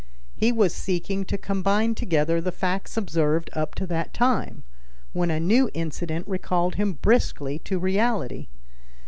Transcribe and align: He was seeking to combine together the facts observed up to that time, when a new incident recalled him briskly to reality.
He 0.35 0.51
was 0.51 0.73
seeking 0.73 1.25
to 1.25 1.37
combine 1.37 1.93
together 1.93 2.41
the 2.41 2.51
facts 2.51 2.97
observed 2.97 3.51
up 3.53 3.75
to 3.75 3.85
that 3.85 4.15
time, 4.15 4.63
when 5.13 5.29
a 5.29 5.39
new 5.39 5.69
incident 5.75 6.27
recalled 6.27 6.73
him 6.73 6.93
briskly 6.93 7.59
to 7.59 7.77
reality. 7.77 8.47